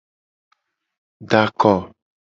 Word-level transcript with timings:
Da 1.29 1.45
ako. 1.47 1.71